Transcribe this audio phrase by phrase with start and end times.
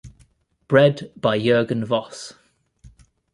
[0.67, 2.33] Bred by Juergen Voss.